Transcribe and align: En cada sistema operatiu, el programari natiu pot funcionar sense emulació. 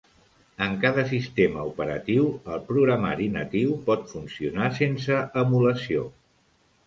En 0.67 0.71
cada 0.83 1.01
sistema 1.09 1.65
operatiu, 1.71 2.23
el 2.55 2.63
programari 2.71 3.27
natiu 3.35 3.75
pot 3.89 4.09
funcionar 4.15 4.71
sense 4.81 5.19
emulació. 5.45 6.07